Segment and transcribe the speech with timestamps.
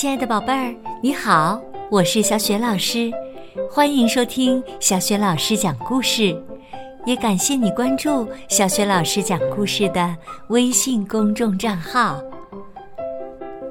[0.00, 3.12] 亲爱的宝贝儿，你好，我是小雪老师，
[3.70, 6.34] 欢迎收听小雪老师讲故事，
[7.04, 10.16] 也感谢你关注小雪老师讲故事的
[10.48, 12.18] 微信公众账号。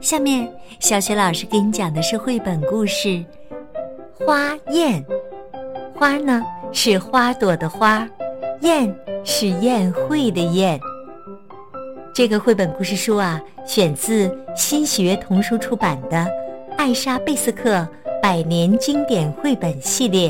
[0.02, 0.48] 下面，
[0.80, 3.08] 小雪老师给你讲的是绘本故事
[4.24, 5.04] 《花宴》，
[5.98, 8.08] 花呢是花朵的花，
[8.62, 10.80] 宴是宴会的宴。
[12.14, 16.18] 这个绘本故事书啊，选自新学童书出版的
[16.78, 17.88] 《艾莎·贝斯克
[18.22, 20.30] 百年经典绘本系列》，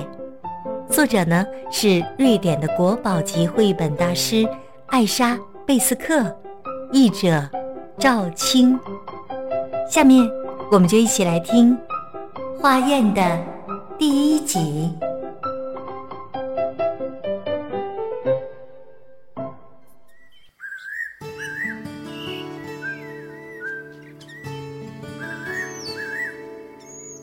[0.94, 4.48] 作者呢是瑞典的国宝级绘本大师
[4.88, 6.36] 艾莎·贝斯克，
[6.92, 7.50] 译者
[7.98, 8.80] 赵青。
[9.90, 10.30] 下面
[10.72, 11.76] 我们就一起来听
[12.62, 13.40] 《花宴》的
[13.98, 14.94] 第一集。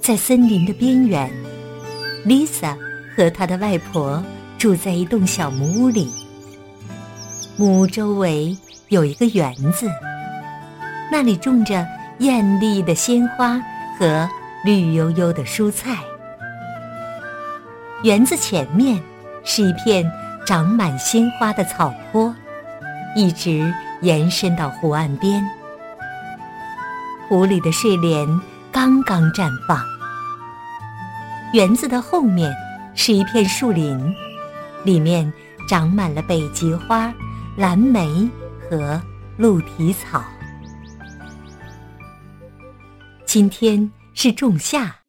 [0.07, 1.29] 在森林的边缘
[2.25, 2.77] ，Lisa
[3.17, 4.23] 和她的外婆
[4.57, 6.09] 住在一栋小木屋里。
[7.57, 9.91] 木屋周围有一个园子，
[11.11, 11.85] 那里种着
[12.21, 13.61] 艳丽的鲜花
[13.99, 14.29] 和
[14.65, 15.99] 绿油油的蔬菜。
[18.05, 19.03] 园子前面
[19.43, 20.09] 是一片
[20.47, 22.33] 长满鲜花的草坡，
[23.17, 25.45] 一直延伸到湖岸边。
[27.29, 28.25] 湖里的睡莲
[28.71, 29.96] 刚刚绽放。
[31.57, 32.55] 园子的后面
[32.95, 34.15] 是一片树林，
[34.85, 35.33] 里面
[35.67, 37.11] 长满了北极花、
[37.57, 38.29] 蓝莓
[38.61, 39.03] 和
[39.39, 40.23] 鹿蹄草。
[43.25, 45.01] 今天是仲夏，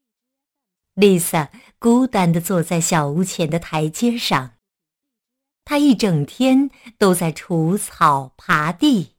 [0.93, 4.51] 丽萨孤单地坐在小屋前的台阶上，
[5.65, 9.17] 她一整天都在除草耙地，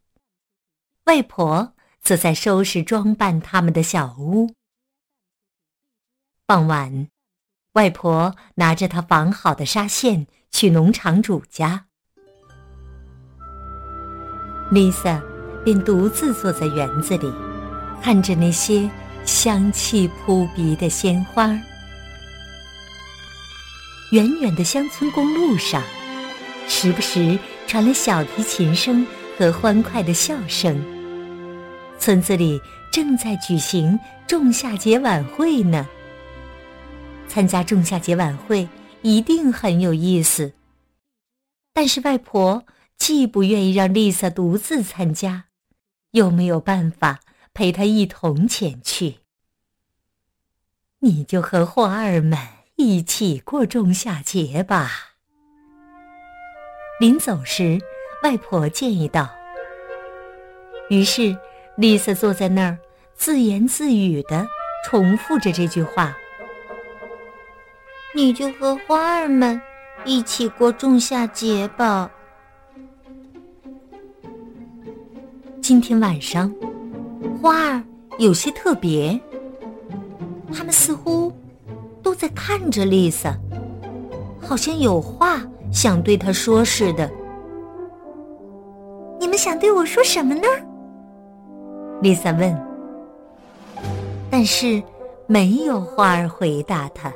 [1.04, 4.54] 外婆则在收拾装扮他们的小屋。
[6.46, 7.10] 傍晚，
[7.78, 11.84] 外婆拿着她纺好的纱线去农场主家
[14.72, 15.22] ，Lisa
[15.64, 17.33] 便独自坐在园子里，
[18.02, 18.90] 看着那些
[19.24, 21.56] 香气扑鼻的鲜花。
[24.11, 25.80] 远远的乡村公路上，
[26.67, 27.38] 时不时
[27.68, 29.06] 传来小提琴声
[29.38, 30.84] 和欢快的笑声。
[31.96, 33.96] 村子里正在举行
[34.27, 35.86] 仲夏节晚会呢。
[37.28, 38.68] 参加仲夏节晚会
[39.02, 40.52] 一定很有意思。
[41.72, 42.64] 但是外婆
[42.96, 45.44] 既不愿意让丽萨独自参加，
[46.11, 47.20] 又没有办法
[47.55, 49.18] 陪她一同前去。
[51.00, 52.36] 你就和花儿们
[52.74, 54.90] 一起过仲夏节吧。
[56.98, 57.78] 临走时，
[58.24, 59.30] 外婆建议道。
[60.90, 61.38] 于是，
[61.77, 62.77] 丽萨坐在那儿，
[63.14, 64.44] 自言自语的
[64.84, 66.17] 重复着这句话。
[68.18, 69.62] 你就和花儿们
[70.05, 72.11] 一起过仲夏节吧。
[75.62, 76.52] 今天晚上，
[77.40, 77.80] 花儿
[78.18, 79.17] 有些特别，
[80.52, 81.33] 它们似乎
[82.02, 83.39] 都在看着丽萨，
[84.40, 85.40] 好像有话
[85.73, 87.08] 想对她说似的。
[89.20, 90.42] 你们想对我说什么呢？
[92.02, 92.67] 丽萨问。
[94.29, 94.83] 但是
[95.29, 97.12] 没有花儿回答她。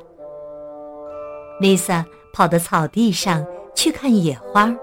[1.62, 4.74] Lisa 跑到草地上去看野花，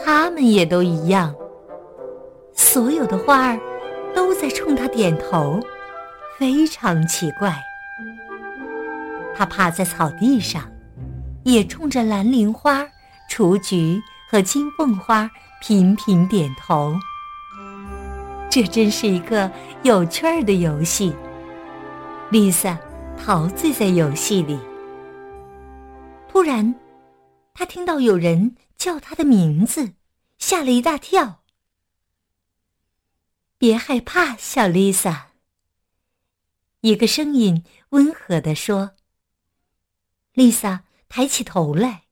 [0.00, 1.34] 它们也都一样。
[2.52, 3.58] 所有的花儿
[4.14, 5.58] 都在冲他点头，
[6.38, 7.60] 非常奇怪。
[9.34, 10.62] 它趴在草地上，
[11.42, 12.86] 也冲着蓝铃花、
[13.28, 14.00] 雏菊
[14.30, 15.28] 和金凤花
[15.60, 16.94] 频频点头。
[18.48, 19.50] 这真是一个
[19.82, 21.12] 有趣儿的游戏。
[22.30, 22.76] Lisa
[23.18, 24.56] 陶醉在游戏里。
[26.36, 26.74] 突然，
[27.54, 29.94] 他听到有人叫他的名字，
[30.36, 31.42] 吓了一大跳。
[33.56, 35.28] 别害怕，小丽萨。
[36.82, 38.90] 一个声音温和地说。
[40.34, 42.02] 丽萨抬起头来，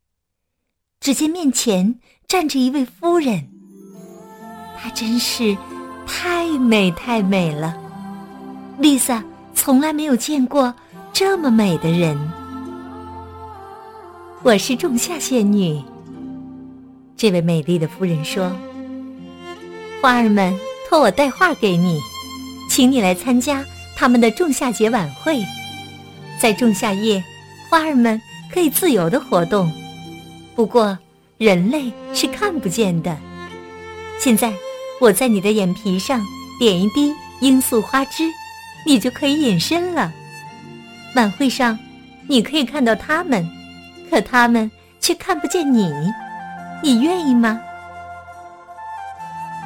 [1.01, 3.51] 只见面前站着一位夫人。
[4.79, 5.55] 她真是
[6.07, 7.79] 太美太美了，
[8.79, 9.23] 丽萨
[9.55, 10.75] 从来没有见过
[11.13, 12.44] 这么美的人。
[14.45, 15.81] 我是仲夏仙女。
[17.17, 18.55] 这位美丽的夫人说
[20.03, 20.55] ：“花儿们
[20.87, 21.99] 托我带话给你，
[22.69, 23.65] 请你来参加
[23.97, 25.43] 他们的仲夏节晚会。
[26.39, 27.25] 在仲夏夜，
[27.71, 28.21] 花儿们
[28.53, 29.73] 可以自由的活动，
[30.55, 30.99] 不过
[31.39, 33.17] 人类是看不见的。
[34.19, 34.53] 现在，
[35.01, 36.23] 我在你的眼皮上
[36.59, 38.25] 点一滴罂粟花汁，
[38.85, 40.13] 你就可以隐身了。
[41.17, 41.79] 晚会上，
[42.29, 43.49] 你可以看到他们，
[44.15, 44.71] 可他们
[45.01, 45.93] 却看不见你。
[46.81, 47.61] 你愿意吗？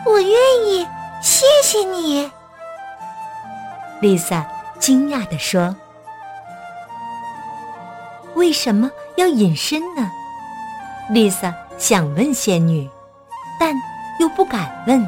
[0.06, 0.30] 我愿
[0.66, 0.86] 意，
[1.20, 2.30] 谢谢你。
[4.00, 4.46] 丽萨
[4.78, 5.76] 惊讶地说
[8.36, 10.10] ：“为什么要隐身呢？”
[11.12, 12.88] 丽萨想问仙女，
[13.60, 13.74] 但
[14.18, 15.06] 又不敢问，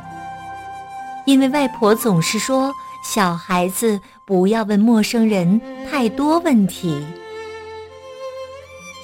[1.24, 2.70] 因为外婆总是说
[3.02, 5.58] 小孩子不要问陌生人
[5.90, 7.02] 太多问题。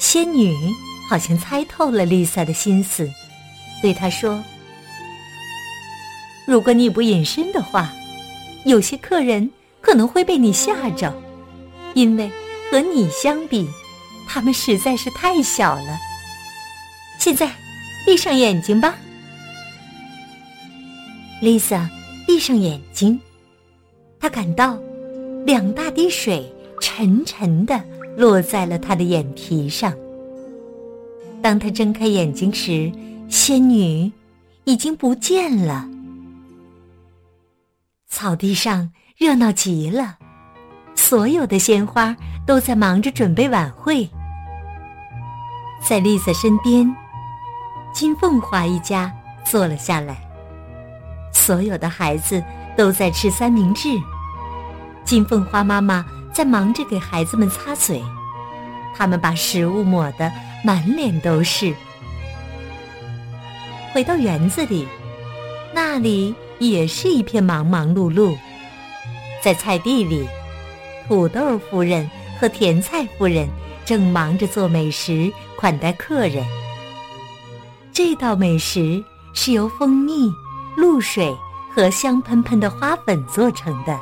[0.06, 0.54] 仙女
[1.10, 3.10] 好像猜透了丽萨的心思，
[3.82, 4.40] 对她说
[6.46, 7.92] ：“如果你不隐身的话，
[8.64, 9.50] 有些客人。”
[9.82, 11.14] 可能会被你吓着，
[11.94, 12.28] 因为
[12.68, 13.68] 和你相比，
[14.28, 15.96] 他们实在是太小了。
[17.20, 17.48] 现在，
[18.04, 18.96] 闭上眼睛吧
[21.40, 21.88] ，Lisa。
[22.26, 23.20] 闭上眼睛，
[24.18, 24.76] 她感到
[25.44, 27.80] 两大滴水沉沉的
[28.16, 29.92] 落在了他的眼皮上。
[31.42, 32.90] 当他睁开眼睛时，
[33.28, 34.10] 仙女
[34.64, 35.88] 已经不见了。
[38.08, 38.90] 草地上。
[39.18, 40.18] 热闹极了，
[40.94, 42.14] 所有的鲜花
[42.46, 44.06] 都在忙着准备晚会。
[45.88, 46.94] 在丽萨身边，
[47.94, 49.10] 金凤花一家
[49.42, 50.18] 坐了下来。
[51.32, 52.44] 所有的孩子
[52.76, 53.88] 都在吃三明治，
[55.02, 56.04] 金凤花妈妈
[56.36, 58.04] 在忙着给孩子们擦嘴，
[58.94, 60.30] 他们把食物抹得
[60.62, 61.74] 满脸都是。
[63.94, 64.86] 回到园子里，
[65.72, 68.36] 那里也是一片忙忙碌碌。
[69.42, 70.28] 在菜地里，
[71.08, 72.06] 土豆夫人
[72.38, 73.48] 和甜菜夫人
[73.86, 76.44] 正忙着做美食款待客人。
[77.94, 80.30] 这道美食是由蜂蜜、
[80.76, 81.34] 露水
[81.74, 83.98] 和香喷喷的花粉做成的。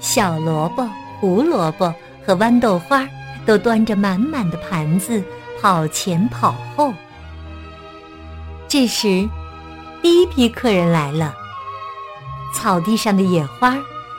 [0.00, 0.88] 小萝卜、
[1.22, 1.94] 胡萝卜
[2.26, 3.08] 和豌豆花
[3.46, 5.22] 都端着满满的盘子
[5.60, 6.92] 跑前跑后。
[8.66, 9.28] 这时，
[10.02, 11.32] 第一批客人来了。
[12.52, 13.78] 草地上的野花。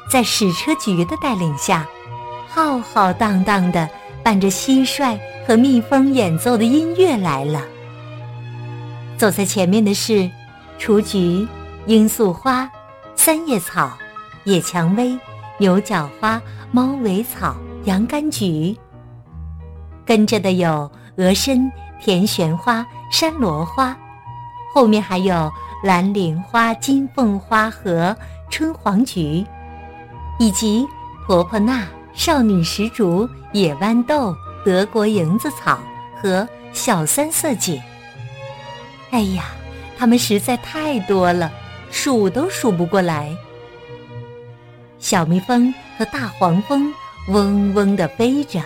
[0.10, 1.88] 在矢车菊的带领下，
[2.48, 3.90] 浩浩荡荡的
[4.22, 5.18] 伴着蟋蟀
[5.48, 7.62] 和蜜蜂演奏的音乐来了。
[9.18, 10.30] 走在前面的是
[10.78, 11.48] 雏菊、
[11.88, 12.70] 罂粟花、
[13.16, 13.98] 三叶草、
[14.44, 15.18] 野蔷薇、
[15.64, 16.42] 牛角花、
[16.74, 17.56] 猫尾草、
[17.86, 18.78] 洋甘菊。
[20.06, 21.72] 跟着的有鹅参、
[22.02, 23.98] 甜玄花、山螺花，
[24.76, 25.50] 后面还有
[25.82, 28.14] 蓝铃花、金凤花和
[28.50, 29.46] 春黄菊。
[30.38, 30.86] 以及
[31.26, 35.80] 婆婆纳、少女石竹、野豌豆、德国蝇子草
[36.22, 37.82] 和小三色堇。
[39.12, 39.46] 哎呀，
[39.98, 41.50] 它们实在太多了，
[41.90, 43.34] 数都数不过来。
[45.14, 46.92] 小蜜蜂和大黄蜂
[47.28, 48.60] 嗡嗡地飞着，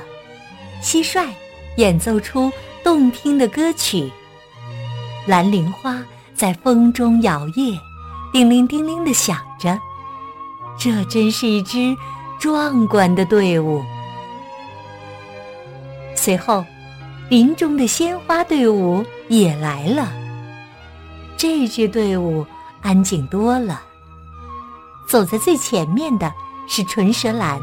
[0.82, 1.28] 蟋蟀
[1.76, 2.50] 演奏出
[2.86, 4.10] 动听的歌曲，
[5.26, 6.02] 蓝铃花
[6.34, 7.78] 在风中摇曳，
[8.32, 9.78] 叮铃叮铃地响着。
[10.80, 11.94] 这真是一支
[12.40, 13.84] 壮观的队伍。
[16.16, 16.64] 随后，
[17.28, 20.14] 林中的鲜花队伍也来了。
[21.36, 22.46] 这支队伍
[22.82, 23.82] 安静多了。
[25.08, 26.32] 走在最前面的
[26.68, 27.60] 是唇舌兰，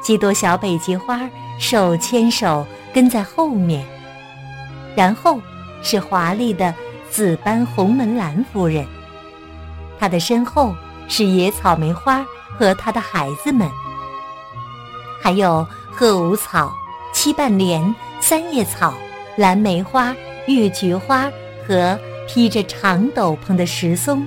[0.00, 3.84] 几朵小北极花手牵手跟在后面。
[4.96, 5.40] 然后
[5.82, 6.74] 是华丽的
[7.10, 8.86] 紫斑红门兰夫人，
[9.98, 10.74] 她的身后。
[11.12, 12.24] 是野草莓花
[12.56, 13.68] 和她的孩子们，
[15.20, 16.72] 还有鹤舞草、
[17.12, 18.94] 七瓣莲、三叶草、
[19.36, 20.14] 蓝莓花、
[20.46, 21.28] 月菊花
[21.66, 24.24] 和披着长斗篷的石松，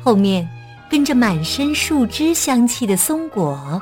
[0.00, 0.48] 后面
[0.90, 3.80] 跟着满身树枝香气的松果，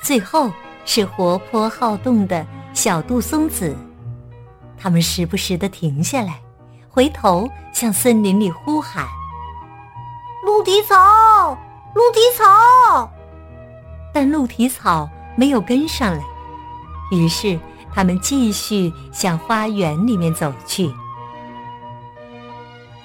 [0.00, 0.48] 最后
[0.84, 3.76] 是活泼好动的小杜松子。
[4.78, 6.40] 它们时不时地停下来，
[6.88, 9.04] 回头向森林里呼喊。
[10.44, 11.58] 鹿蹄草，
[11.94, 13.10] 鹿蹄草，
[14.14, 16.22] 但鹿蹄草没有跟上来。
[17.10, 17.58] 于是
[17.92, 20.88] 他们继续向花园里面走去。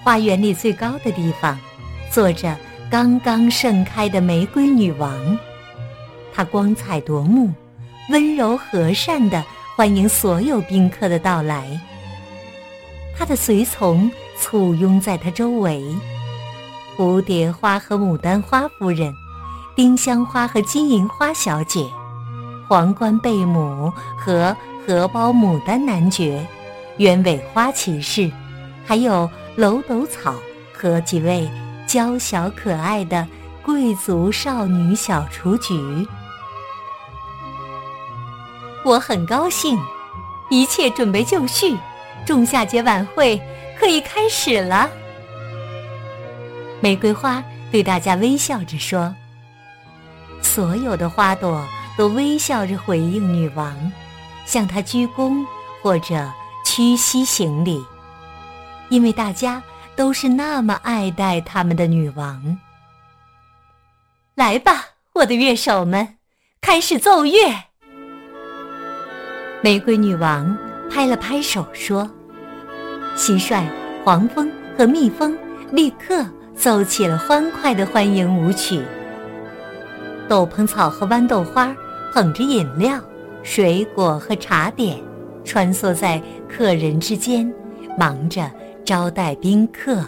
[0.03, 1.57] 花园里最高的地方，
[2.11, 2.55] 坐着
[2.95, 5.37] 刚刚盛开的玫瑰女王，
[6.33, 7.53] 她光彩夺目，
[8.09, 9.43] 温柔和善的
[9.75, 11.77] 欢迎所有宾客的到来。
[13.13, 14.09] 她的随从
[14.39, 15.83] 簇拥在她周围。
[16.95, 19.13] 蝴蝶花和牡丹花夫人，
[19.75, 21.85] 丁香花和金银花小姐，
[22.65, 24.55] 皇冠贝母和
[24.87, 26.47] 荷包牡丹男爵，
[26.99, 28.31] 鸢尾花骑士，
[28.85, 30.33] 还有楼斗草
[30.73, 31.45] 和几位
[31.95, 33.25] 娇小可爱的
[33.63, 36.05] 贵族少女小雏菊。
[38.83, 39.79] 我很高兴，
[40.49, 41.77] 一切准备就绪，
[42.25, 43.41] 仲夏节晚会
[43.79, 44.89] 可以开始了。
[46.81, 49.15] 玫瑰花对大家微笑着说
[50.43, 51.65] ：“所有的花朵
[51.97, 53.73] 都微笑着回应女王，
[54.45, 55.45] 向她鞠躬
[55.81, 56.29] 或者
[56.65, 57.81] 屈膝行礼，
[58.89, 59.63] 因为大家。”
[59.95, 62.57] 都是那么爱戴他们的女王。
[64.35, 66.17] 来吧，我的乐手们，
[66.59, 67.39] 开始奏乐。
[69.61, 70.57] 玫瑰女王
[70.91, 72.09] 拍了拍手说
[73.15, 73.63] ：“蟋蟀、
[74.03, 75.37] 黄蜂和蜜蜂
[75.71, 76.25] 立刻
[76.55, 78.83] 奏起了欢快的欢迎舞曲。
[80.27, 81.73] 斗篷草和豌豆花
[82.13, 82.99] 捧着饮料、
[83.41, 85.01] 水果和茶点，
[85.45, 87.49] 穿梭在客人之间，
[87.97, 88.51] 忙着。”
[88.85, 90.05] 招待宾客，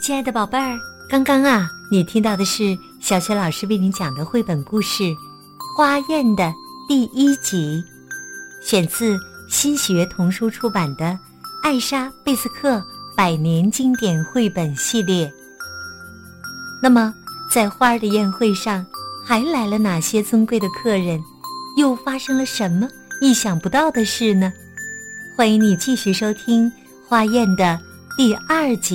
[0.00, 0.78] 亲爱的宝贝儿，
[1.10, 5.02] 刚刚啊，你听到的是小学老师为你讲的绘本故事
[5.76, 6.54] 《花宴》的
[6.86, 7.82] 第一集，
[8.62, 11.06] 选自新学童书出版的
[11.64, 12.80] 《艾莎·贝斯克
[13.16, 15.26] 百年经典绘本系列》。
[16.80, 17.12] 那么，
[17.50, 18.86] 在花儿的宴会上。
[19.26, 21.22] 还来了哪些尊贵的客人？
[21.76, 22.86] 又发生了什么
[23.20, 24.52] 意想不到的事呢？
[25.36, 26.70] 欢迎你继续收听
[27.08, 27.80] 《花宴》的
[28.18, 28.94] 第二集。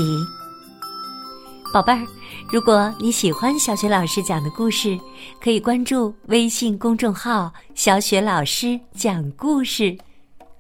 [1.73, 2.07] 宝贝儿，
[2.51, 4.97] 如果你喜欢小雪老师讲的故事，
[5.41, 9.97] 可以关注微信公众号“小雪老师讲故事”。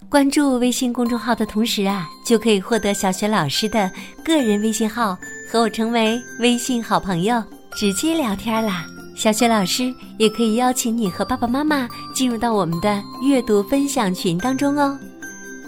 [0.09, 3.89] 关注微信公众号的同时啊，就可以获得小雪老师的
[4.25, 5.15] 个人微信号，
[5.49, 7.41] 和我成为微信好朋友，
[7.75, 8.83] 直接聊天啦。
[9.19, 14.97] 小雪老师也可以邀请你和爸爸妈妈进入到我们的阅读分享群当中哦。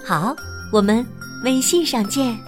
[0.05, 0.33] 好，
[0.71, 1.05] 我们
[1.43, 2.39] 微信上见。